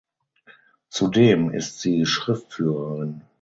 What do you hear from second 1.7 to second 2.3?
sie